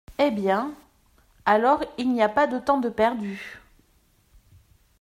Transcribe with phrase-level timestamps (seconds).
[0.17, 0.73] Et bien!
[1.45, 3.59] alors, il n’y a pas de temps de perdu…